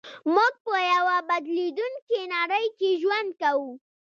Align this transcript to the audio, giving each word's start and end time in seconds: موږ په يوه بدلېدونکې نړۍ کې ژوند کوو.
موږ 0.33 0.53
په 0.65 0.75
يوه 0.93 1.15
بدلېدونکې 1.29 2.19
نړۍ 2.35 2.65
کې 2.77 2.89
ژوند 3.01 3.29
کوو. 3.41 3.71